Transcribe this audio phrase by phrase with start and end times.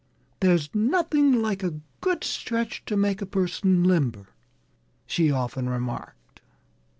[0.39, 4.29] "There's nothing like a good stretch to make a person limber,"
[5.05, 6.41] she often remarked.